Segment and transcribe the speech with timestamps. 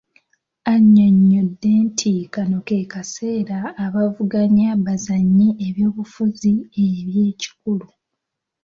[0.73, 6.53] Annyonnyodde nti kano ke kaseera abaavuganya bazannye ebyobufuzi
[6.85, 7.87] eby'ekikulu